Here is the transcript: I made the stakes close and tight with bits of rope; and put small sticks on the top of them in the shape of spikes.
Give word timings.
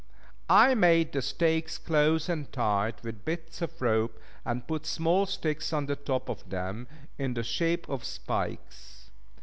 I 0.49 0.73
made 0.73 1.11
the 1.13 1.21
stakes 1.21 1.77
close 1.77 2.27
and 2.27 2.51
tight 2.51 3.03
with 3.03 3.23
bits 3.23 3.61
of 3.61 3.79
rope; 3.79 4.17
and 4.43 4.67
put 4.67 4.87
small 4.87 5.27
sticks 5.27 5.71
on 5.71 5.85
the 5.85 5.95
top 5.95 6.27
of 6.27 6.49
them 6.49 6.87
in 7.19 7.35
the 7.35 7.43
shape 7.43 7.87
of 7.87 8.03
spikes. 8.03 9.11